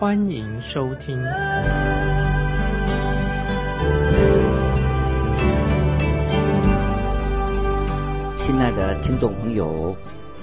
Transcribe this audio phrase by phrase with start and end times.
[0.00, 1.16] 欢迎收听。
[8.36, 9.96] 亲爱的听众朋友，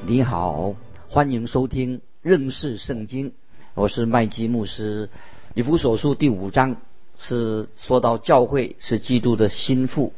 [0.05, 0.75] 你好。
[1.07, 3.31] 欢迎收听认识圣经，
[3.75, 5.09] 我是麦基牧师。
[5.53, 6.75] 以弗所书第五章
[7.17, 10.11] 是说到教会是基督的心腹，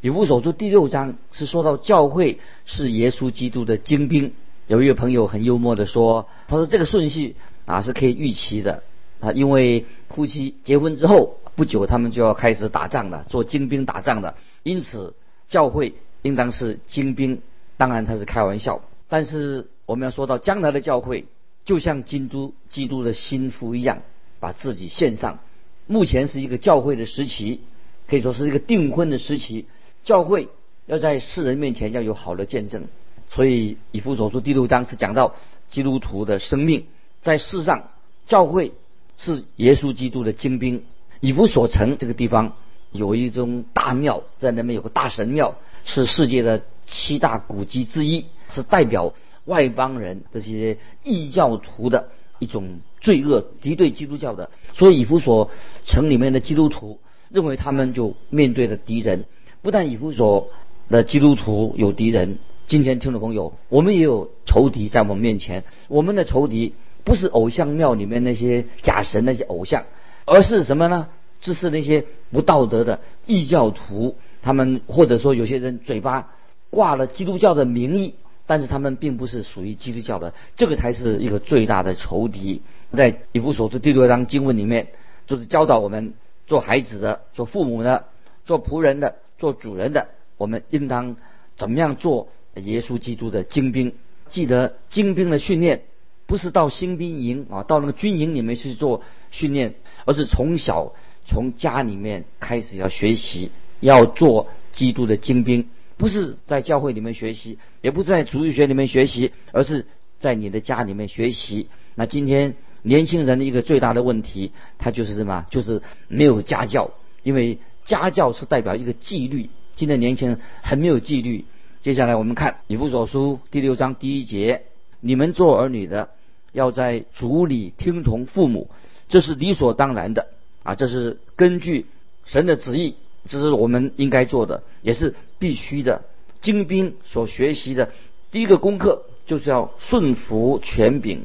[0.00, 4.32] 以弗所书第六章是说到教会是耶稣基督的精兵。
[4.68, 7.34] 有一位朋友很幽默的说：“他说这个顺序
[7.66, 8.82] 啊是可以预期的
[9.20, 14.34] 啊，因为夫妻结婚之后不久，他们就要开始打仗了，做精兵打仗的。
[14.62, 15.14] 因此，
[15.48, 17.42] 教会应当是精兵。
[17.76, 21.26] 当然他是开玩笑，但是。”我们要说到将来的教会，
[21.64, 24.02] 就像基督基督的心腹一样，
[24.40, 25.38] 把自己献上。
[25.86, 27.60] 目前是一个教会的时期，
[28.08, 29.66] 可以说是一个订婚的时期。
[30.02, 30.48] 教会
[30.86, 32.82] 要在世人面前要有好的见证，
[33.30, 35.36] 所以以弗所书第六章是讲到
[35.68, 36.86] 基督徒的生命
[37.26, 37.90] 在世上，
[38.28, 38.72] 教会
[39.18, 40.84] 是耶稣基督的精兵。
[41.18, 42.52] 以弗所城这个地方
[42.92, 49.12] 有一种大庙，在那边有个大神庙，是世界的七大古迹之一，是代表。
[49.46, 52.08] 外邦人这些异教徒的
[52.40, 55.50] 一种罪恶，敌对基督教的，所以以弗所
[55.84, 56.98] 城里面的基督徒
[57.30, 59.24] 认为他们就面对的敌人，
[59.62, 60.50] 不但以弗所
[60.88, 65.62] 的基督徒有敌人，今天听众朋友，我们也有仇敌在我们面前。
[65.86, 66.74] 我们的仇敌
[67.06, 69.84] 不是偶像庙里面那些假神那些偶像，
[70.26, 71.08] 而是什么呢？
[71.40, 76.32] 这是那些不道德的异教徒，他们或者说有些人嘴巴
[76.68, 78.16] 挂了基督教的名义。
[78.48, 82.62] 但是他们并不是属于基督教的，这个才是一个最大的仇敌。
[82.92, 84.86] 在以弗所书第六章经文里面，
[85.26, 86.14] 就是教导我们
[86.46, 88.04] 做孩子的、做父母的、
[88.44, 91.16] 做仆人的、做主人的，我们应当
[91.56, 93.94] 怎么样做耶稣基督的精兵。
[94.28, 95.82] 记得精兵的训练
[96.26, 100.92] 不是到新兵营啊，到那个军营里面去做训练，而是从小
[101.24, 103.50] 从家里面开始要学习，
[103.80, 105.68] 要做基督的精兵。
[105.96, 109.86] 不是在教会里面学习，也不是在主日学里面学习，而是
[110.18, 111.68] 在你的家里面学习。
[111.94, 115.46] 那今天年轻人的一个最大的问题，他就是什么？
[115.50, 116.90] 就是没有家教，
[117.22, 119.48] 因为家教是代表一个纪律。
[119.74, 121.44] 今天年轻人很没有纪律。
[121.80, 124.64] 接下来我们看以弗所书第六章第一节：
[125.00, 126.10] 你们做儿女的，
[126.52, 128.70] 要在主里听从父母，
[129.08, 130.28] 这是理所当然的
[130.62, 130.74] 啊！
[130.74, 131.86] 这是根据
[132.24, 132.96] 神的旨意。
[133.28, 136.04] 这是我们应该做的，也是必须的。
[136.40, 137.90] 精兵所学习的
[138.30, 141.22] 第一个功课，就是要顺服权柄，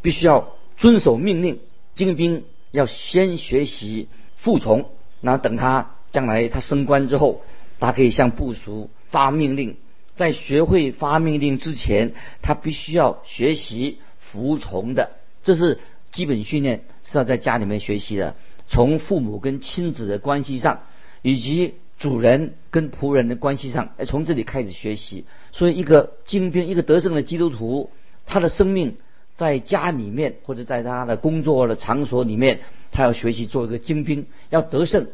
[0.00, 1.58] 必须要遵守命令。
[1.94, 4.88] 精兵要先学习服从，
[5.20, 7.42] 那等他将来他升官之后，
[7.78, 9.76] 他可以向部属发命令。
[10.22, 12.12] 在学会发命令之前，
[12.42, 15.10] 他必须要学习服从的。
[15.42, 15.80] 这是
[16.12, 18.36] 基本训练，是要在家里面学习的。
[18.68, 20.82] 从父母跟亲子的关系上。
[21.24, 25.24] 以及主人跟仆人的关系上，从这里开始学习。
[25.52, 27.90] 所以，一个精兵、一个得胜的基督徒，
[28.26, 28.96] 他的生命
[29.36, 32.58] 在家里面或者在他的工作的场所里面，
[32.90, 35.06] 他要学习做一个精兵，要得胜。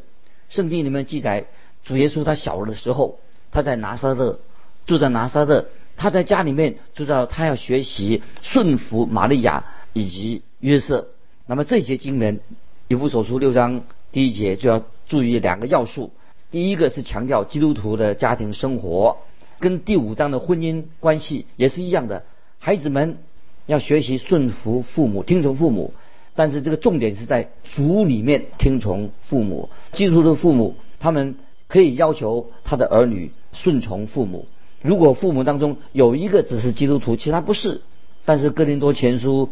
[0.48, 1.44] 圣经里面记载，
[1.84, 3.18] 主耶稣他小的时候，
[3.52, 4.40] 他在拿撒勒
[4.88, 5.66] 住在拿撒勒，
[5.96, 9.62] 他在家里面知道他要学习顺服玛利亚
[9.92, 11.06] 以及约瑟。
[11.46, 12.40] 那么这些经文，
[12.88, 14.82] 以弗所书六章第一节就要。
[15.08, 16.10] 注意两个要素，
[16.50, 19.16] 第一个是强调基督徒的家庭生活，
[19.58, 22.24] 跟第五章的婚姻关系也是一样的。
[22.58, 23.16] 孩子们
[23.64, 25.94] 要学习顺服父母，听从父母，
[26.34, 29.70] 但是这个重点是在主里面听从父母。
[29.94, 31.36] 基督徒的父母，他们
[31.68, 34.46] 可以要求他的儿女顺从父母。
[34.82, 37.82] 如果父母当中有一个只是基督徒，其他不是，
[38.24, 39.50] 但是哥林多前书。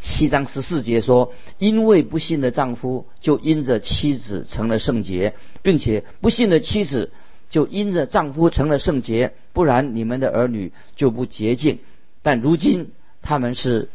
[0.00, 5.32] 七章十四节说：“因为不信的丈夫就因着妻子成了圣洁，
[5.62, 7.10] 并且不信的妻子
[7.48, 11.78] 就因着丈夫成了圣洁，不然你们的儿女就不洁净。
[12.20, 12.90] 但如今
[13.22, 13.88] 他们是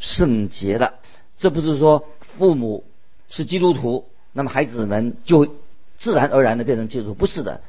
[0.00, 0.94] 圣洁的。
[1.38, 2.84] 这不是说父母
[3.30, 4.04] 是基督徒，
[4.34, 5.46] 那么孩子们就
[5.96, 7.62] 自然而然的变成基督徒，不是的。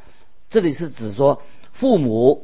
[0.50, 1.42] 这里是指说
[1.72, 2.44] 父母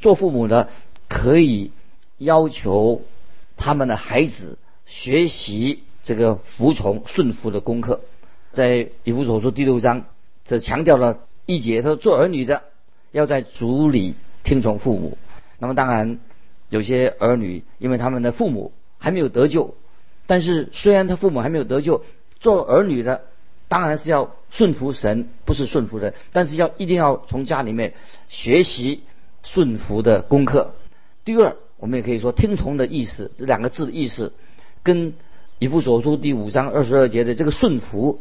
[0.00, 0.68] 做父母的
[1.08, 1.70] 可以
[2.18, 3.02] 要求
[3.56, 4.58] 他们的孩子。”
[4.90, 8.00] 学习这个服从顺服的功课，
[8.50, 10.04] 在以弗所书第六章，
[10.44, 12.64] 这强调了一节，他说做儿女的
[13.12, 15.16] 要在主里听从父母。
[15.60, 16.18] 那么当然，
[16.70, 19.76] 有些儿女因为他们的父母还没有得救，
[20.26, 22.02] 但是虽然他父母还没有得救，
[22.40, 23.22] 做儿女的
[23.68, 27.94] 当然是要顺服神，不是顺服人，但是要一定要从家里面
[28.28, 29.02] 学习
[29.42, 30.72] 顺服的功课。
[31.24, 34.32] 第二，我们也可以说听从的意思，这两个字的意思，
[34.82, 35.12] 跟
[35.58, 38.20] 以弗所书第五章二十二节的这个顺服，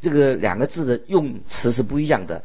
[0.00, 2.42] 这个两个字的用词是不一样的。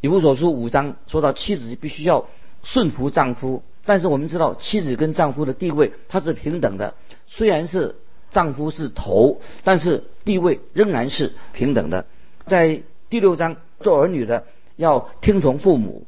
[0.00, 2.26] 以弗所书五章说到妻子必须要
[2.64, 6.94] 顺服丈夫，但是我们知道妻子跟丈夫的地位它是平等的，
[7.26, 7.96] 虽然是
[8.30, 12.06] 丈夫是头，但是地位仍然是平等的。
[12.46, 14.44] 在第六章做儿女的
[14.76, 16.06] 要听从父母，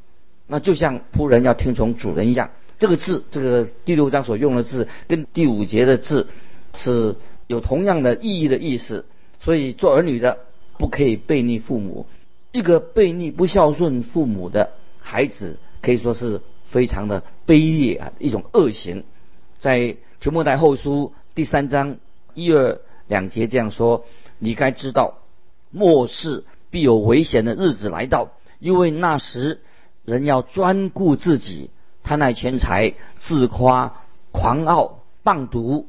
[0.52, 2.50] 那就像仆人要听从主人一样。
[2.78, 6.28] 这个字，这个第六章所用的字，跟第五节的字
[6.74, 7.16] 是
[7.46, 9.06] 有同样的意义的意思。
[9.40, 10.40] 所以做儿女的
[10.76, 12.04] 不可以背逆父母。
[12.50, 19.04] 一个背逆不孝顺父母的孩子，可以说是非常的卑劣啊，一种恶行。
[19.58, 21.96] 在提摩太后书第三章
[22.34, 22.78] 一二
[23.08, 24.04] 两节这样说：
[24.38, 25.14] 你该知道，
[25.70, 29.62] 末世必有危险的日子来到，因为那时
[30.04, 31.70] 人要专顾自己。
[32.04, 33.94] 贪爱钱财，自夸、
[34.32, 35.86] 狂傲、棒毒，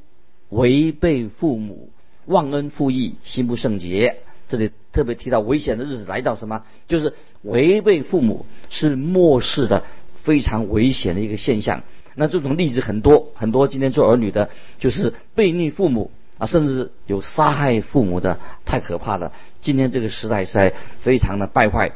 [0.49, 1.89] 违背父母，
[2.27, 4.17] 忘恩负义，心不圣洁。
[4.47, 6.61] 这里特别提到危险的日子来到，什么？
[6.87, 9.83] 就是违背父母是末世的
[10.13, 11.81] 非常危险的一个现象。
[12.13, 19.33] 那这种例子很多很多，今天做儿女的，就是背逆父母啊，甚至有杀害父母的，太可怕了。
[19.61, 21.91] 今天这个时代实在非常的败坏。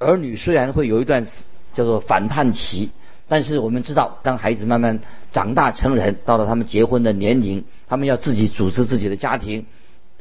[0.00, 1.24] 儿女虽然会有一段
[1.72, 2.90] 叫做反叛期。
[3.28, 5.00] 但是我们知道，当孩子慢慢
[5.30, 9.66] 长大成人，到了他们结婚的年龄，他们要自己组织自己的家庭。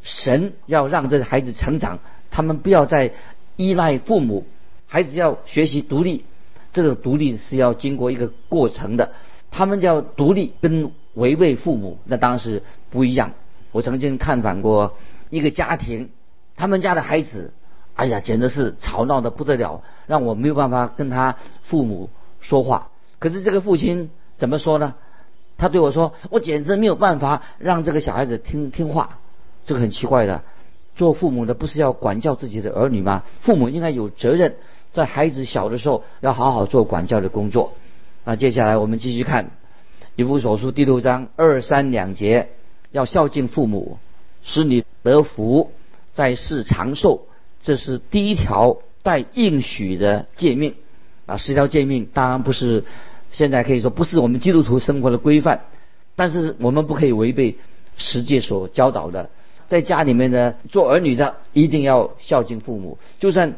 [0.03, 1.99] 神要让这个孩子成长，
[2.29, 3.11] 他们不要再
[3.55, 4.45] 依赖父母，
[4.87, 6.23] 孩子要学习独立。
[6.71, 9.11] 这个独立是要经过一个过程的，
[9.49, 12.61] 他们要独立跟违背父母，那当然是
[12.91, 13.31] 不一样。
[13.71, 14.97] 我曾经看访过
[15.31, 16.11] 一个家庭，
[16.55, 17.53] 他们家的孩子，
[17.99, 22.09] 哎呀，简直是吵闹的不得了，让我没有办法跟他父母
[22.39, 22.91] 说话。
[23.19, 24.95] 可是这个父亲怎么说呢？
[25.57, 29.19] 他对我说：“我简直没有办法让这个小孩子听听话。”
[29.67, 30.43] 这个很奇怪的，
[30.95, 33.23] 做父母的不是要管教自己的儿女吗？
[33.41, 34.55] 父母应该有责任，
[34.93, 37.73] 在孩子小的时候要好好做管教的工作。
[38.23, 39.43] 那接下来我们继续看
[40.15, 42.47] 《以弗所书》第六章二三两节：
[42.91, 43.97] 要孝敬父母，
[44.41, 45.73] 使你得福，
[46.13, 47.25] 在世长寿。
[47.63, 50.75] 这是第一条带应许的诫命
[51.25, 51.37] 啊！
[51.37, 52.83] 十条诫命当然不是。
[53.31, 55.61] 现在可以说不是我们基督徒生活的规范，
[56.15, 57.57] 但是我们不可以违背
[57.95, 59.29] 世界所教导的。
[59.67, 63.57] 在家里面呢，做儿女的一定要孝敬父母，就算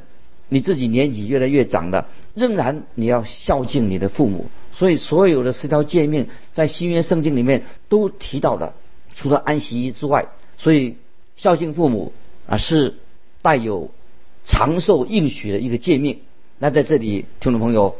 [0.49, 4.47] 你自己年纪越来越长了，仍然你要孝敬你的父母。
[4.73, 8.73] 所以所有的十条诫命在新约圣经里面都提到了，
[9.15, 10.25] 除了安息之外，
[10.57, 10.97] 所以
[11.37, 12.11] 孝敬父母
[12.45, 12.95] 啊是
[13.41, 13.91] 带有
[14.45, 16.19] 长寿应许的一个诫命。
[16.59, 17.95] 那在这里，听众朋友。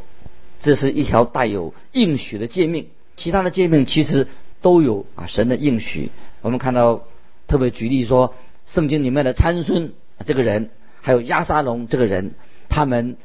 [0.63, 2.85] 这是一条带有应许的诫命，
[3.15, 4.27] 其他的诫命其实
[4.61, 6.11] 都有啊神的应许。
[6.44, 7.01] 我们看到
[7.47, 8.35] 特别举例说，
[8.68, 9.92] 圣经里面的参孙
[10.23, 10.69] 这个人，
[11.01, 12.35] 还有亚沙龙这个人，
[12.69, 13.18] 他们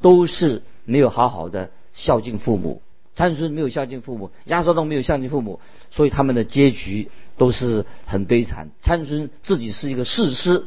[0.00, 2.80] 都是没有好好的孝敬父母。
[3.12, 5.58] 参孙没有孝敬父母，亚沙龙没有孝敬父母，
[5.90, 8.68] 所以他们的结局都是很悲惨。
[8.80, 10.62] 参孙自己是一个士师，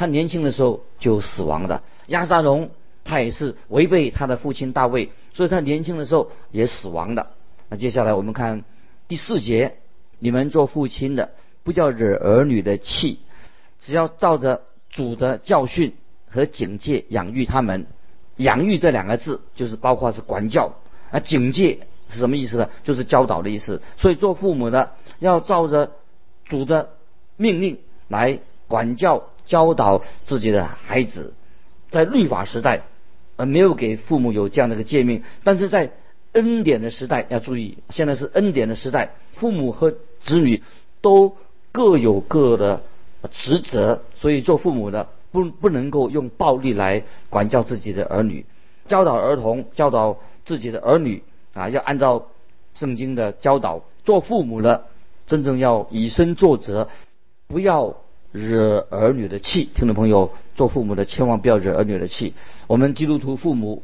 [0.00, 1.82] 他年轻的时候就死亡的。
[2.06, 2.70] 亚沙龙
[3.04, 5.10] 他也是违背他的父亲大卫。
[5.34, 7.26] 所以他年轻的时候也死亡的。
[7.68, 8.64] 那接下来我们看
[9.08, 9.76] 第四节：
[10.18, 11.32] 你们做父亲的，
[11.64, 13.18] 不叫惹儿女的气，
[13.78, 15.94] 只要照着主的教训
[16.30, 17.86] 和警戒养育他们。
[18.36, 20.76] 养育这两个字就是包括是管教
[21.10, 22.70] 啊，警戒是什么意思呢？
[22.84, 23.82] 就是教导的意思。
[23.98, 25.92] 所以做父母的要照着
[26.46, 26.88] 主的
[27.36, 27.78] 命令
[28.08, 31.34] 来管教教导自己的孩子。
[31.90, 32.84] 在律法时代。
[33.40, 35.92] 而没有给父母有这样的一个诫命，但是在
[36.32, 40.62] 恩典的时代要注意，现在是恩典的时代，父母和子女
[41.00, 41.34] 都
[41.72, 42.82] 各有各的
[43.30, 48.44] 职责，所以做父母的不不能够用暴力来管教自己的儿女，
[48.88, 51.22] 教导儿童，教导自己的儿女
[51.54, 52.26] 啊，要按照
[52.74, 53.82] 圣经的教导。
[54.04, 54.84] 做父母的
[55.26, 56.90] 真正要以身作则，
[57.48, 57.96] 不要。
[58.32, 62.34] 惹儿女的气，听众朋友，做父母的千万不要惹儿女的气。
[62.66, 63.82] 我们基督徒父母，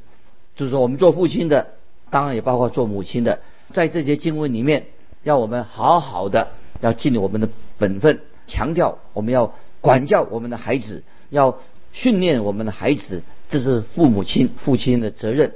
[0.54, 1.66] 就是说我们做父亲的，
[2.10, 3.40] 当然也包括做母亲的，
[3.72, 4.86] 在这些经文里面，
[5.24, 7.48] 要我们好好的要尽我们的
[7.78, 11.58] 本分，强调我们要管教我们的孩子，要
[11.92, 15.54] 训练我们的孩子，这是父母亲、父亲的责任，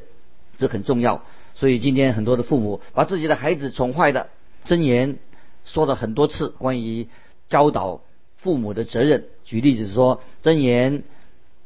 [0.59, 1.23] 这很重要。
[1.55, 4.29] 所以今天很多的父母把自己的孩子宠坏的，
[4.67, 5.19] 箴言
[5.65, 7.07] 说了很多次关于
[7.49, 8.01] 教导
[8.41, 9.25] 父母的责任。
[9.45, 11.03] 举例子说，箴言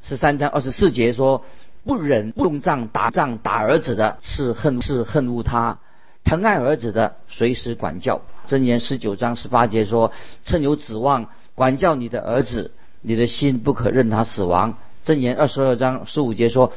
[0.02, 1.44] 十三章二十四节说
[1.84, 5.78] ：“不忍用杖打仗打儿子的，是恨是恨恶他；
[6.24, 10.12] 疼爱儿子的，随时管教。”箴言十九章十八节说
[10.44, 16.72] ：“趁有指望，管教你的儿子，你的心不可任他死亡。”箴言二十二章十五节说：“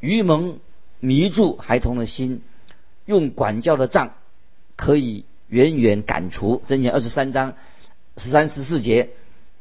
[0.00, 0.58] 愚蒙
[1.00, 2.42] 迷住孩童的心。”
[3.04, 4.14] 用管教的杖
[4.76, 6.62] 可以远远赶除。
[6.66, 7.54] 箴言二十三章
[8.16, 9.10] 十三十四节，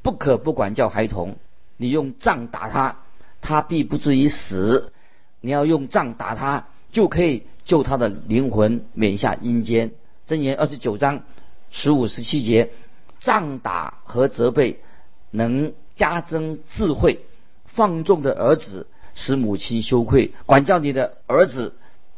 [0.01, 1.37] 不可不管教孩童。
[1.77, 2.97] 你用杖打他，
[3.41, 4.91] 他必不至于死。
[5.39, 9.91] 你要用杖打他，就可以救他的灵魂免下阴间。
[10.27, 11.23] 箴言二十九章
[11.71, 12.71] 十五十七节，
[13.19, 14.79] 杖打和责备
[15.31, 17.19] 能加增智慧。
[17.65, 20.31] 放纵的儿子使母亲羞愧。
[20.45, 21.75] 管教你的儿子。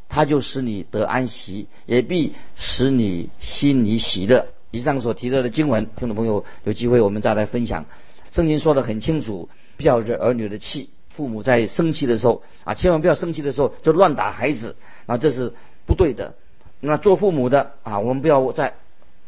[0.10, 4.46] 他就使你得安息，也必使你心里喜乐。
[4.74, 7.86] 以上所提到的经文，听众朋友有机会我们再来分享。
[8.32, 10.90] 圣经说的很清楚，不要惹儿女的气。
[11.10, 14.76] 父母在生气的时候啊，千万不要生气的时候就乱打孩子，
[15.06, 15.54] 啊，这是
[15.86, 16.34] 不对的。
[16.80, 18.74] 那做父母的啊，我们不要再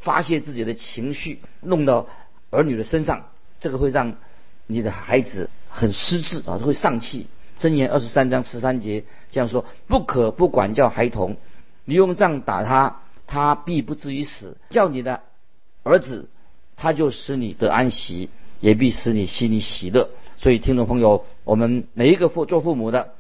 [0.02, 2.08] 发泄自己的情绪，弄到
[2.50, 3.28] 儿女的身上，
[3.60, 4.16] 这个会让
[4.66, 7.28] 你的孩子很失智啊，会丧气。
[7.60, 11.38] 箴言二十三章十三节这样说：不可不管教孩童，
[11.84, 15.22] 你用杖打他，他必不至于死；叫你的
[15.86, 16.28] 儿子，
[16.76, 20.10] 他就使你得安息，也必使你心里喜乐。
[20.36, 23.14] 所以，听众朋友，我们每一个父做父母的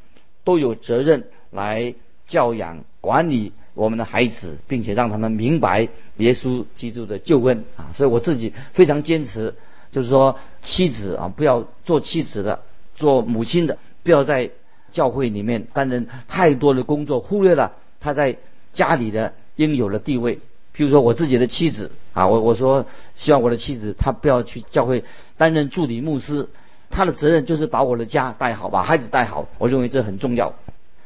[0.43, 1.93] 都有责任来
[2.25, 7.93] 教养管理我们的孩子，并且让他们明白耶稣基督的救恩啊！
[7.95, 9.53] 所以我自己非常坚持，
[9.91, 12.63] 就是说，妻子啊，不要做妻子的，
[12.95, 13.77] 做母亲的。
[14.03, 14.49] 不要在
[14.91, 18.37] 教会里面担任太多的工作，忽略了他在
[18.73, 20.39] 家里的应有的地位。
[20.75, 25.05] 譬如说我自己的妻子啊，我我说希望我的妻子她不要去教会
[25.37, 26.49] 担任助理牧师，
[26.89, 29.47] 她的责任就是把我的家带好，把孩子带好。
[29.57, 30.53] 我认为这很重要。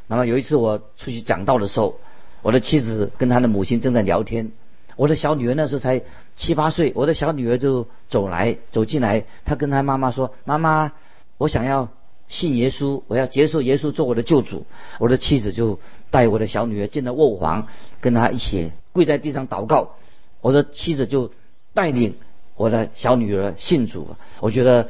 [0.07, 1.99] 那么有一次我出去讲道的时候，
[2.41, 4.51] 我的妻子跟她的母亲正在聊天，
[4.95, 6.01] 我的小女儿那时候才
[6.35, 10.91] 七八岁，我的小女儿就走来走进来，她跟她妈妈说：“妈妈，
[11.37, 11.89] 我想要。”
[12.29, 14.65] 信耶稣，我要接受耶稣做我的救主。
[14.99, 15.79] 我的妻子就
[16.11, 17.67] 带我的小女儿进了卧房，
[17.99, 19.95] 跟她一起跪在地上祷告。
[20.39, 21.31] 我的妻子就
[21.73, 22.15] 带领
[22.55, 24.15] 我的小女儿信主。
[24.39, 24.89] 我觉得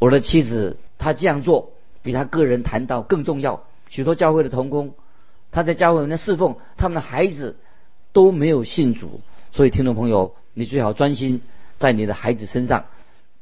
[0.00, 1.70] 我的妻子她这样做
[2.02, 3.62] 比她个人谈到更重要。
[3.88, 4.94] 许多教会的童工，
[5.50, 7.56] 他在教会里面侍奉，他们的孩子
[8.12, 9.20] 都没有信主。
[9.52, 11.40] 所以听众朋友，你最好专心
[11.78, 12.86] 在你的孩子身上，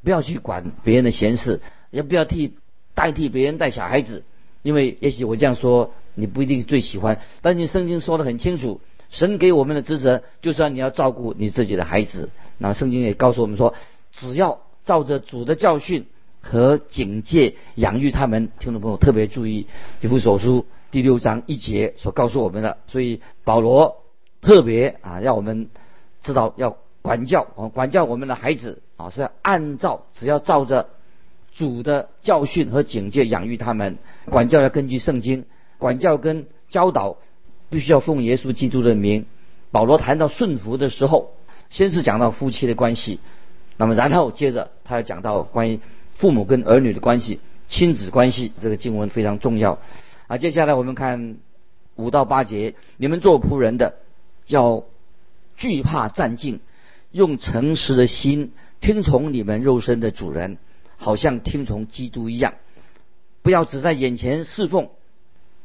[0.02, 2.54] 不要去管别人的闲事，也不要替。
[2.98, 4.24] 代替别人带小孩子，
[4.62, 12.30] 因为也许我这样说你不一定最喜欢，但你圣经说的很清楚，神给我们的职责就是你要照顾你自己的孩子。
[12.58, 13.72] 那圣经也告诉我们说，
[14.10, 16.06] 只要照着主的教训
[16.40, 18.50] 和警戒养育他们。
[18.58, 19.68] 听众朋友特别注意，
[20.00, 24.02] 以弗所书第六章一节所告诉我们的，所以保罗
[24.42, 25.68] 特别啊让我们
[26.20, 30.88] 知道要管教管教我们的孩子啊是要按照只要照着。
[31.58, 35.44] 主的教训和警戒养育他们，管教要根据圣经，
[35.76, 37.16] 管教跟教导
[37.68, 39.26] 必须要奉耶稣基督的名。
[39.72, 41.32] 保罗谈到顺服的时候，
[41.68, 43.18] 先是讲到夫妻的关系，
[43.76, 45.80] 那么然后接着他要讲到关于
[46.14, 49.80] 父母跟儿女的关系、亲子关系，这个经文非常重要。
[50.28, 51.38] 啊，接下来我们看
[51.96, 53.96] 五到八节，你们做仆人的
[54.46, 54.84] 要
[55.56, 56.60] 惧怕战境，
[57.10, 60.56] 用诚实的心听从你们肉身的主人。
[60.98, 62.54] 好像听从基督一样，
[63.40, 64.90] 不要只在眼前侍奉，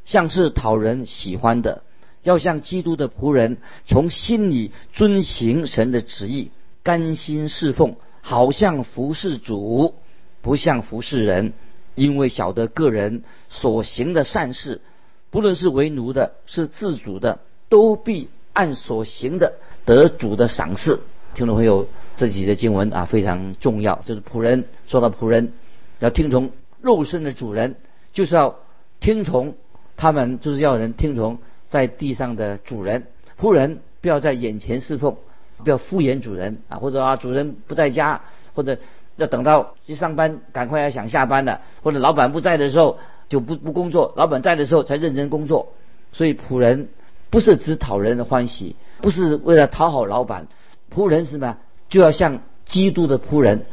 [0.05, 1.83] 像是讨人喜欢的，
[2.21, 6.51] 要像基督的仆人，从心里遵行神的旨意，
[6.83, 9.95] 甘心侍奉，好像服侍主，
[10.41, 11.51] 不像服侍人。
[11.95, 14.81] 因为晓得个人所行的善事，
[15.29, 19.53] 不论是为奴的，是自主的，都必按所行的
[19.85, 21.01] 得主的赏赐。
[21.33, 21.87] 听众朋友。
[22.15, 25.51] 这几节经文啊非常重要，就是仆人说到仆人
[25.97, 27.75] 要听从肉身的主人，
[28.13, 28.59] 就是要
[28.99, 29.55] 听从
[29.97, 33.07] 他们，就是要人听从在地上的主人。
[33.41, 35.17] 仆人不要在眼前侍奉，
[35.63, 38.21] 不要敷衍主人啊，或者啊主人不在家，
[38.53, 38.77] 或者
[39.15, 45.73] 要等到一上班，赶快要想下班了，或者老板不在的时候就不不工作，老板在的时候才认真工作。
[46.11, 46.89] 所以仆人
[47.31, 50.45] 不是只讨人的欢喜，不是为了讨好老板，
[50.93, 51.57] 仆人是什么？
[51.89, 53.65] 就要像基督的仆人，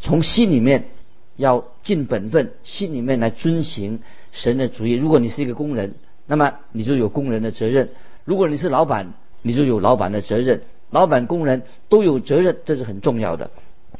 [0.00, 0.86] 从心里面
[1.36, 4.00] 要尽本分，心里面来遵行
[4.30, 4.92] 神的主意。
[4.92, 5.94] 如果你是一个工人，
[6.26, 7.88] 那么你就有工人的责任；
[8.24, 9.12] 如果你是老板，
[9.42, 10.62] 你就有老板的责任。
[10.90, 13.50] 老板、工人都有责任，这是很重要的。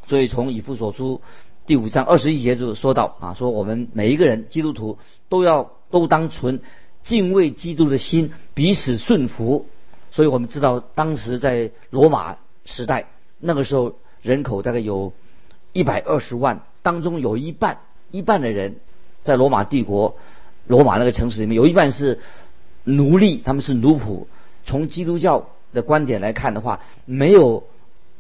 [0.07, 1.23] 所以从以弗所书
[1.65, 4.99] 第五章二十一节就说到啊，说我们每一个人基督徒
[5.29, 6.61] 都要都当存
[7.03, 9.67] 敬畏基督的心，彼此顺服。
[10.11, 13.07] 所以我们知道，当时在罗马时代，
[13.39, 15.13] 那个时候人口大概有
[15.73, 18.77] 一百二十万，当中有一半一半的人
[19.25, 20.17] 在罗马帝国
[20.67, 22.21] 罗马那个城市里面，有一半是
[22.85, 24.27] 奴隶，他们是奴仆。
[24.65, 27.65] 从基督教的观点来看的话，没有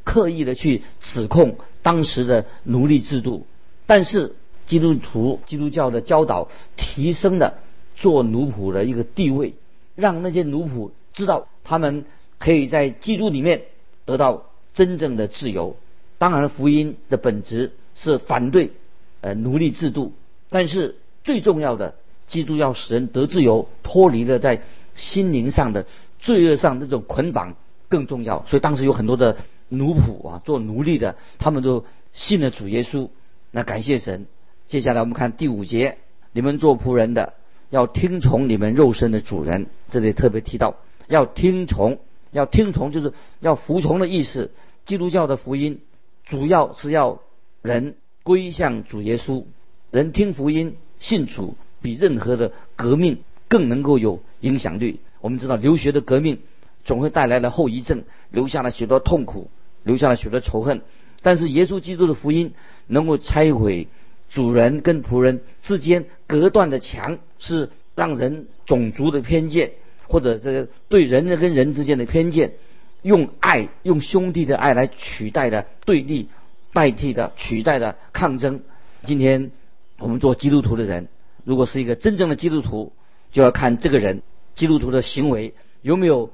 [0.02, 3.46] 刻意的去指控当时的奴隶制度，
[3.86, 4.34] 但是
[4.66, 7.58] 基督徒基督教的教导提升了
[7.94, 9.54] 做奴仆的一个地位，
[9.94, 12.04] 让那些奴仆知道他们
[12.38, 13.62] 可以在基督里面
[14.04, 14.44] 得到
[14.74, 15.76] 真正的自由。
[16.18, 18.72] 当然，福音的本质是反对
[19.20, 20.12] 呃奴隶制度，
[20.50, 21.94] 但是最重要的，
[22.26, 24.62] 基督要使人得自由，脱离了在
[24.96, 25.86] 心灵上的。
[26.20, 27.56] 罪恶上那种捆绑
[27.88, 33.08] 更重要，所以当时有很多的奴仆啊，做奴隶的，他们都信了主耶稣。
[33.50, 34.26] 那感谢神。
[34.68, 35.98] 接下来我们看第五节：
[36.30, 37.34] 你们做仆人的
[37.70, 39.66] 要听从你们肉身的主人。
[39.90, 40.76] 这里特别提到
[41.08, 41.98] 要听从，
[42.32, 44.50] 要听从就是要服从的意思。
[44.84, 45.80] 基督教的福音
[46.24, 47.20] 主要是要
[47.62, 49.44] 人归向主耶稣，
[49.92, 54.98] 人听福音信主，比任何的革命更能够有影响力。
[55.20, 56.40] 我们知道留学的革命
[56.84, 59.48] 总会带来了后遗症，留下了许多痛苦，
[59.84, 60.80] 留下了许多仇恨。
[61.22, 62.54] 但是耶稣基督的福音
[62.88, 63.86] 能够拆毁
[64.28, 69.74] 主人跟仆人之间隔断的墙，是让人种族的偏见
[70.12, 72.52] 或者这个对人跟人之间的偏见，
[73.00, 76.28] 用爱用兄弟的爱来取代的对立，
[76.74, 78.60] 代替的取代的抗争。
[79.06, 79.50] 今天
[79.98, 81.08] 我们做基督徒的人，
[81.44, 82.92] 如果是一个真正的基督徒，
[83.32, 84.20] 就要看这个人。
[84.54, 86.30] 基督徒的行为有没有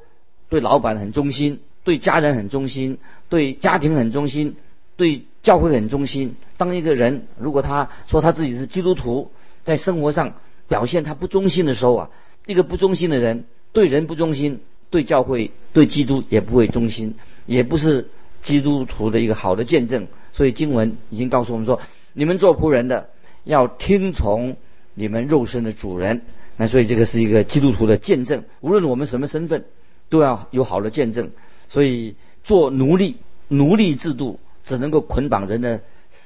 [0.48, 2.98] 对老板很忠心，对家人很忠心，
[3.28, 4.56] 对家庭很忠心，
[4.96, 6.34] 对教会很忠心？
[6.56, 9.30] 当一个人如果他说他自己是基督徒，
[9.62, 10.34] 在生活上
[10.66, 12.10] 表现他不忠心的时候啊，
[12.44, 17.14] 一个不忠心的人对人不忠心，对教会、对基督也不会忠心，
[17.46, 18.08] 也不是
[18.42, 20.06] 基督徒的一个好的见证。
[20.32, 21.80] 所以经文已经告诉我们说：
[22.12, 23.10] 你们做仆人的
[23.44, 24.56] 要听从
[24.94, 26.22] 你们肉身的主人。
[26.56, 29.64] 那所以这个是一个基督徒的见证，无论我们什么身份，
[30.08, 31.30] 都要有好的见证。
[31.68, 35.82] 所以做奴隶，奴隶制度只能够捆绑人的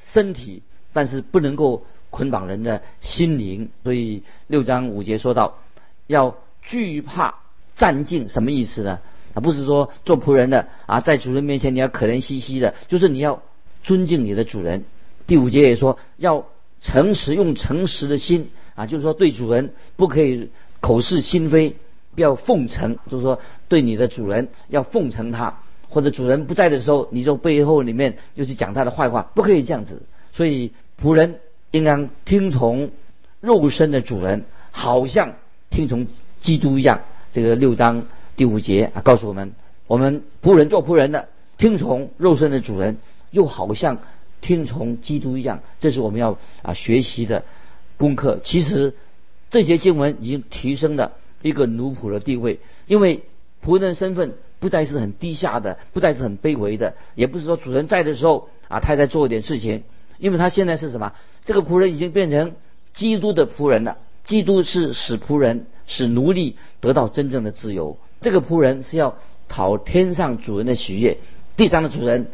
[0.07, 0.62] 身体，
[0.94, 3.68] 但是不能够捆绑人的心灵。
[3.85, 5.59] 所以六章五节说到，
[6.07, 7.35] 要惧怕
[7.77, 9.01] 战境，什么意思呢？
[9.35, 13.42] 啊，不是说做仆人的啊，在主人面前你要可怜兮兮的，就是你要
[13.83, 14.85] 尊敬你的主人。
[15.27, 16.46] 第五节也说要
[16.81, 18.51] 诚实，用诚实的心。
[18.75, 20.48] 啊，就是说对主人不可以
[20.81, 21.77] 口是心非，
[22.14, 25.59] 不要奉承，就是说对你的主人要奉承他，
[25.90, 30.03] 或者主人不在的时候，你就背后里面又去讲他的坏话，不可以这样子。
[30.33, 31.38] 所以仆人
[31.70, 32.90] 应当听从
[33.40, 35.35] 肉身的主人，好像
[35.68, 36.07] 听从
[36.42, 37.00] 基督一样。
[37.33, 38.05] 这个六章
[38.37, 39.52] 第五节啊，告诉我们，
[39.87, 42.98] 我们仆人做仆人的听从肉身的主人，
[43.31, 43.98] 又好像
[44.40, 45.61] 听从基督一样。
[45.81, 47.44] 这是我们要啊学习的。
[47.98, 48.94] 功课其实
[49.48, 53.22] 这些经文已经提升了一个奴仆的地位，因为
[53.64, 59.85] 仆人身份不再是很低下的，不再是很卑微的，也不是说主人在的时候啊，他在做一点事情，
[60.18, 61.12] 因为他现在是什么？
[61.44, 62.55] 这个仆人已经变成
[62.92, 63.98] 基督的仆人了。
[64.24, 67.98] 基督是使仆人、使奴隶得到真正的自由。
[68.20, 69.16] 这个仆人是要
[69.48, 71.18] 讨天上主人的喜悦，
[71.56, 72.28] 地上的主人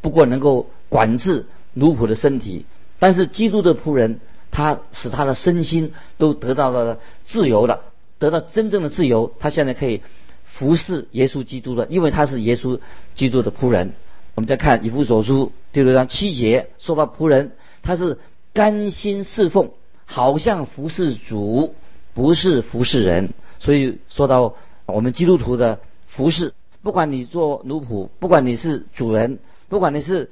[0.00, 2.66] 不过能够管制奴仆的身体，
[2.98, 4.20] 但是基督的仆人。
[4.54, 7.80] 他使他的身心都得到了自由了，
[8.18, 9.32] 得到真正的自由。
[9.40, 10.02] 他现在可以
[10.44, 12.78] 服侍耶稣基督了，因为他是耶稣
[13.14, 13.94] 基督的仆人。
[14.34, 18.18] 我们再看以弗所书第六章七节，说到仆人，他是
[18.52, 19.70] 甘心侍奉，
[20.12, 21.74] 好像服侍主，
[22.12, 23.30] 不是服侍人。
[23.58, 29.38] 所以说到我们基督徒的服侍，不管你做奴仆，不管你是主人，
[29.70, 30.30] 不管你是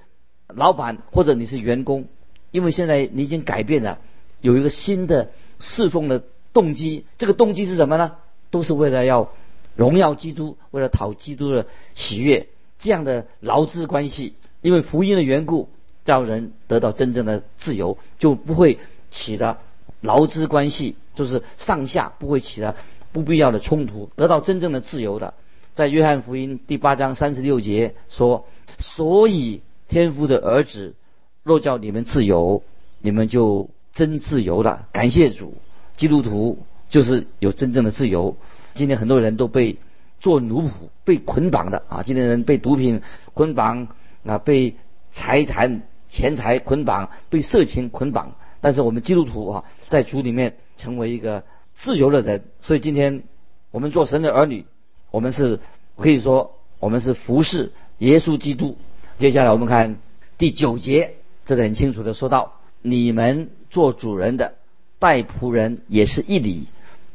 [0.48, 2.04] 老板或者你是员工，
[2.50, 3.98] 因为现在你已经改变了。
[4.42, 8.16] 有一个新的侍奉的动机，这个动机是什么呢？
[8.50, 9.30] 都是为了要
[9.76, 11.64] 荣耀基督，为了讨基督的
[11.94, 12.48] 喜悦。
[12.78, 15.70] 这样的劳资关系，因为福音的缘故，
[16.04, 18.78] 叫人得到真正的自由，就不会
[19.10, 19.56] 起的
[20.00, 22.76] 劳资关系，就是上下不会起的
[23.12, 25.34] 不必要的冲突，得到真正的自由的。
[25.74, 28.46] 在约翰福音第八章三十六节说
[28.78, 30.94] ：“所以天父的儿子
[31.42, 32.62] 若叫你们自由。”
[33.02, 34.86] 你们就真自由了。
[34.92, 35.54] 感谢主，
[35.96, 36.58] 基督徒
[36.90, 38.36] 就是有真正的自由。
[38.74, 39.78] 今天很多人都被
[40.20, 40.70] 做奴仆、
[41.02, 42.02] 被捆绑的啊！
[42.02, 43.00] 今天人被毒品
[43.32, 43.88] 捆绑
[44.26, 44.74] 啊，被
[45.12, 48.34] 财产、钱财捆绑，被色情捆绑。
[48.60, 51.44] 但是我们基督徒啊，在主里面成为一个
[51.74, 52.44] 自由的人。
[52.60, 53.22] 所以今天
[53.70, 54.66] 我们做神的儿女，
[55.10, 55.60] 我们是
[55.96, 58.76] 可以说我们是服侍耶稣基督。
[59.18, 59.96] 接下来我们看
[60.38, 64.54] 第九节，这里很清楚的说到：你们做主人的
[64.98, 66.68] 待仆人也是一理，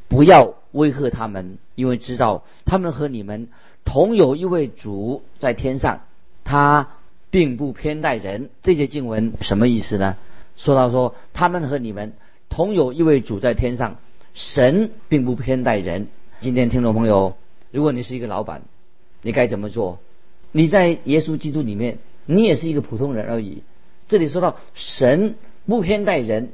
[0.08, 3.49] 不要威吓他们，因为知道他们和你们
[3.84, 6.01] 同有一位主在天上，
[6.43, 6.89] 他
[7.29, 8.49] 并不偏待人。
[8.63, 10.15] 这些经文什么意思呢？
[10.58, 12.13] 说到说，他们和你们
[12.50, 13.98] 同有一位主在天上，
[14.34, 16.08] 神并不偏待人。
[16.39, 17.36] 今天听众朋友，
[17.72, 18.62] 如果你是一个老板，
[19.22, 20.00] 你该怎么做？
[20.52, 23.63] 你在耶稣基督里面，你也是一个普通人而已。
[24.08, 26.50] 这里说到神不偏待人，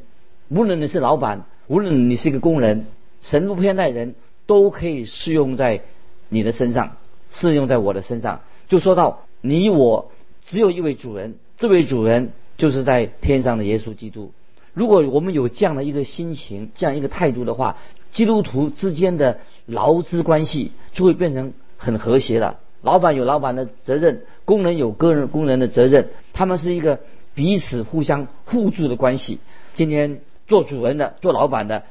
[0.50, 2.88] 无论你是老板，无论你是一个工人，
[3.22, 4.16] 神不偏待人，
[4.48, 5.82] 都可以适用在
[6.30, 6.98] 你的身上，
[7.30, 8.42] 适用在我的身上。
[8.68, 10.12] 就说到你我
[10.42, 12.32] 只有一位主人，这位主人。
[12.62, 14.32] 就是在天上的耶稣基督。
[14.76, 17.76] 如果我们有这样的一个心情、这样一个态度的话，
[18.12, 22.60] 基督徒之间的劳资关系就会变成很和谐的。
[22.84, 27.00] 老板有老板的责任，工人有个人工人的责任，他们是一个
[27.34, 29.40] 彼此互相互助的关系。
[29.74, 31.82] 今天做主人的、做老板的，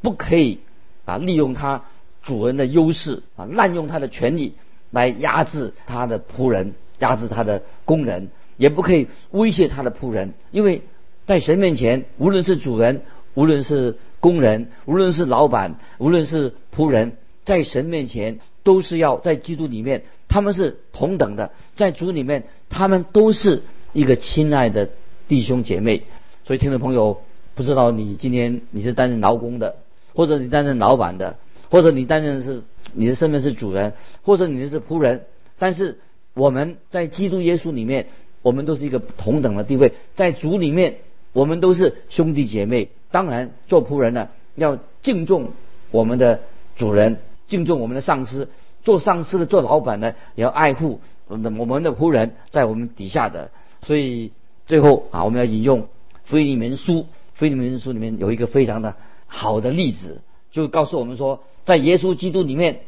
[0.00, 0.60] 不可以
[1.06, 1.82] 啊利用他
[2.22, 4.54] 主人的优势啊滥用他的权利
[4.92, 8.28] 来压制他的仆人、压制他的工人。
[8.60, 10.82] 也不可以威胁他的仆人，因为
[11.24, 13.00] 在神面前，无论是主人，
[13.32, 17.12] 无论是工人，无论是老板，无论是仆人，
[17.46, 23.62] 在神面前都是要在基督里面，他们是同等的，在主里面，他们都是
[23.94, 24.90] 一个亲爱的
[25.26, 26.02] 弟兄姐妹。
[26.44, 27.22] 所以，听众朋友，
[27.54, 29.76] 不知道你今天你是担任劳工的，
[30.12, 31.38] 或者你担任老板的，
[31.70, 35.24] 或者你担任是你的身份是主人，或者你是仆人，
[35.58, 35.98] 但是
[36.34, 38.08] 我们在基督耶稣里面。
[38.42, 40.98] 我们都是一个同等的地位，在主里面，
[41.32, 42.88] 我们都是兄弟姐妹。
[43.10, 45.50] 当然，做仆人呢，要敬重
[45.90, 46.40] 我们的
[46.76, 48.48] 主人，敬重我们的上司。
[48.82, 53.50] 做上司的、做老板的，也要爱护我们的我们的仆人，在我们底下的。
[53.82, 54.32] 所以
[54.64, 55.82] 最后啊，我们要引用
[56.24, 56.92] 《非利门书》，
[57.34, 62.80] 《非利门书》里面有一个非常的好的例子，就告诉我们说，在耶稣基督里面，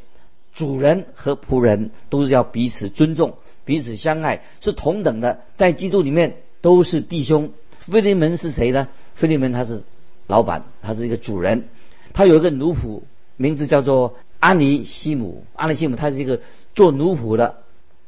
[0.54, 3.34] 主人和仆人都是要彼此尊重。
[3.64, 7.52] 彼此相爱是同等的，在基督里面都是弟兄。
[7.80, 8.88] 菲利门是谁呢？
[9.14, 9.82] 菲利门他是
[10.26, 11.68] 老板，他是一个主人，
[12.12, 13.02] 他有一个奴仆，
[13.36, 15.44] 名字叫做阿尼西姆。
[15.54, 16.40] 阿尼西姆他是一个
[16.74, 17.58] 做奴仆的。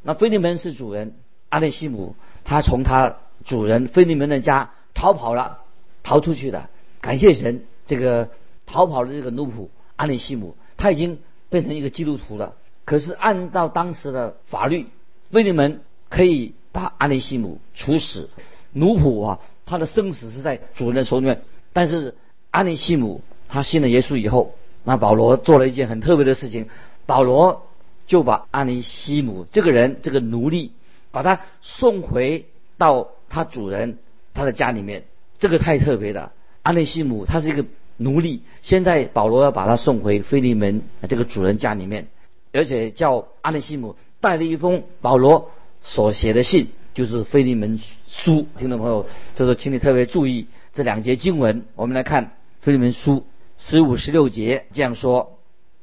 [0.03, 1.15] 那菲利门是主人，
[1.49, 2.15] 阿尼西姆
[2.45, 5.59] 他从他主人菲利门的家逃跑了，
[6.03, 6.69] 逃出去的。
[7.01, 8.29] 感谢神，这个
[8.67, 11.19] 逃跑的这个奴仆阿尼西姆他已经
[11.51, 12.55] 变成一个基督徒了。
[12.85, 14.87] 可是按照当时的法律，
[15.35, 18.31] 菲利门可以把阿尼西姆处死，
[18.73, 21.43] 奴仆啊，他的生死是在主人的手里面。
[21.73, 22.15] 但是
[22.53, 26.69] 阿尼西姆他信了耶稣以后，那保罗做了一件很特别的事情，
[27.05, 27.67] 保罗
[28.07, 30.71] 就把阿尼西姆这个人这个奴隶，
[31.11, 32.47] 把他送回
[32.79, 33.99] 到他主人
[34.35, 35.03] 他的家里面。
[35.41, 36.31] 这个太特别了，
[36.63, 37.65] 阿尼西姆他是一个
[37.97, 42.07] 奴隶，现在保罗要把他送回菲利门这个主人家里面，
[42.53, 43.97] 而且叫阿尼西姆。
[44.25, 45.51] 带了一封保罗
[45.83, 48.33] 所写的信，就是《腓利门书》。
[48.59, 51.63] 听众朋友，这时候请你特别注意这两节经文。
[51.75, 52.25] 我们来看
[52.63, 53.17] 《腓利门书》
[53.59, 55.37] 十五、十六节这样说：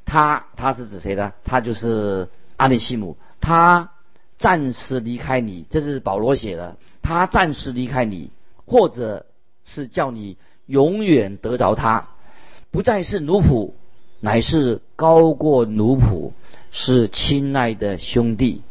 [0.05, 1.33] 他他是指谁呢？
[1.43, 3.15] 他就是阿里西姆。
[3.39, 3.91] 他
[4.39, 6.77] 暂时离开你，这是保罗写的。
[7.03, 8.31] 他暂时离开你，
[8.65, 9.27] 或者
[9.65, 12.07] 是叫你永远得着他，
[12.71, 13.73] 不再是奴仆，
[14.19, 16.31] 乃是高过奴仆。
[16.71, 18.61] 是亲爱的兄弟，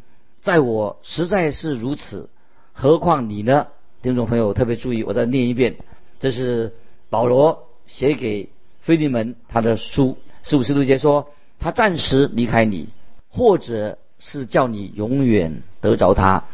[0.41, 2.31] 在我实在是如此，
[2.73, 3.67] 何况你呢？
[4.03, 5.77] 听众朋友特别注意，我再念一遍，
[6.19, 6.73] 这是
[7.11, 8.49] 保罗写给
[8.81, 12.89] 菲利门他的书，十五十六节说，他暂时离开你，
[13.29, 16.45] 或者是叫你永远得着他，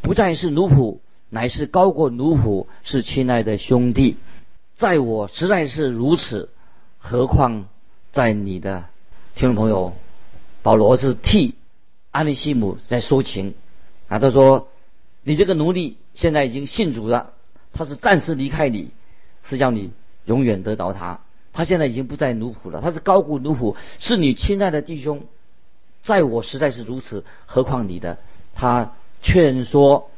[0.00, 4.16] 不再是奴仆，乃是高过奴仆，是亲爱的兄弟，
[4.72, 6.48] 在我实在是如此，
[6.96, 7.66] 何况
[8.10, 8.86] 在你的
[9.34, 9.92] 听众朋友。
[10.64, 11.56] 保罗是替
[12.10, 13.52] 阿利西姆在说情
[14.08, 14.68] 啊，他说
[15.22, 17.34] ：“你这个奴隶现在已经信主了，
[17.74, 18.88] 他是暂时离开你，
[19.42, 19.92] 是叫你
[20.24, 21.20] 永远得到他。
[21.52, 25.24] 他现在已经不再奴仆了，他是高古奴仆，是你亲爱的弟兄，
[26.02, 28.16] 在我实在是如此，何况你的？”
[28.56, 30.10] 他劝说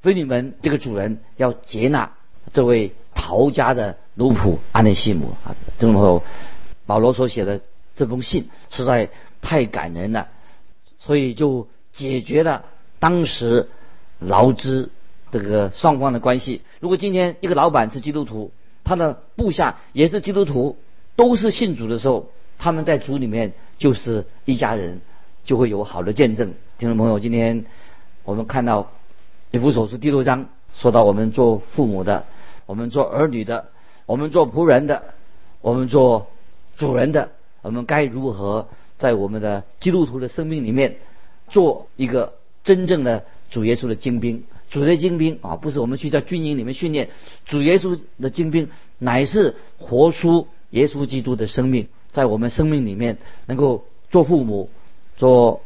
[0.00, 2.12] 菲利门这个主人要接纳
[2.52, 6.22] 这位陶家的奴仆阿内西姆啊，听众朋友，
[6.86, 7.60] 保罗所写的
[7.96, 9.10] 这封信是在
[9.42, 10.28] 太感人了，
[10.98, 12.64] 所以就解决了
[12.98, 13.68] 当时
[14.18, 14.90] 劳资
[15.30, 16.62] 这个双方的关系。
[16.80, 18.52] 如果今天一个老板是基督徒，
[18.84, 20.78] 他的部下也是基督徒，
[21.16, 25.00] 都是信主的时候，他们在主里面就是一家人，
[25.44, 26.54] 就会有好的见证。
[26.78, 27.66] 听众朋友，今天
[28.24, 28.92] 我们看到
[29.50, 32.24] 以弗所书第六章说到，我们做父母的，
[32.64, 33.66] 我们做儿女的，
[34.06, 35.14] 我们做仆人的，
[35.60, 36.28] 我们做
[36.76, 38.68] 主人的，我们该如何
[39.02, 40.98] 在我们的基督徒的生命里面
[41.48, 44.44] 做一个真正的主耶稣的精兵？
[44.70, 47.10] 主的精兵啊，不是我们去在军营里面训练，
[47.44, 48.68] 主耶稣的精兵
[49.00, 54.70] 乃是活出耶稣基督的生命，在我们生命里面能够做父母、
[55.16, 55.62] 做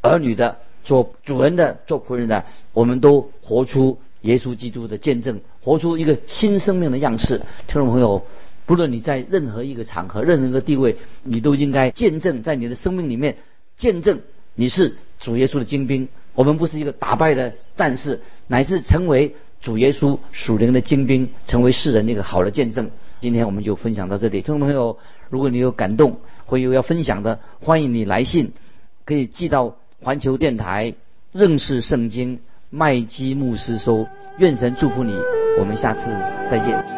[0.00, 7.38] 儿女的、做主人的、做仆人的，我们都活出耶稣基督的见证，活出一个新生命的样式。
[7.68, 8.26] 听众朋友，
[8.70, 13.36] 不论你在任何一个场合、任何一个地位，你都应该见证在你的生命里面
[13.76, 14.20] 见证
[14.54, 16.08] 你是主耶稣的精兵。
[16.34, 18.20] 我们不是一个打败的战士。
[18.46, 22.88] 乃是成为主耶稣属灵的精兵，成为世人的一个好的见证。
[23.18, 24.98] 今天我们就分享到这里，听众朋友，
[25.30, 28.52] 如果你有感动或有要分享的，欢迎你来信，
[29.04, 30.94] 可以寄到环球电台
[31.32, 32.38] 认识圣经
[32.70, 34.06] 麦基牧师收。
[34.38, 35.12] 愿神祝福你，
[35.58, 36.02] 我们下次
[36.48, 36.89] 再见。